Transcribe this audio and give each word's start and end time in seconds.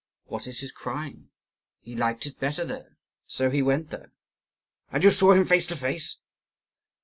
What 0.25 0.47
is 0.47 0.61
his 0.61 0.71
crime? 0.71 1.29
He 1.79 1.95
liked 1.95 2.25
it 2.25 2.39
better 2.39 2.65
there, 2.65 2.97
so 3.27 3.51
he 3.51 3.61
went 3.61 3.91
there." 3.91 4.11
"And 4.91 5.03
you 5.03 5.11
saw 5.11 5.31
him 5.33 5.45
face 5.45 5.67
to 5.67 5.75
face?" 5.75 6.17